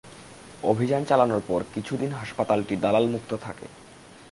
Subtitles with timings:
[0.63, 3.67] অভিযান চালানোর পর কিছুদিন হাসপাতালটি দালালমুক্ত থাকে।